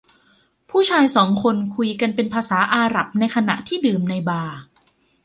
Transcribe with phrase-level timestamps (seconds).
[0.69, 4.57] ผู้ชายสองคนคุยกันเป็นภาษาอาหรับในขณะที่ดื่มในบาร์